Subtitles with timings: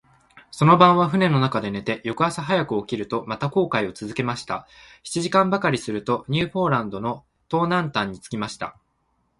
[0.49, 4.67] その晩は舟の中で寝て、翌朝早く起きると、また航海をつづけました。
[5.03, 8.75] 七時間ばかりすると、ニューポランドの東南端に着きました。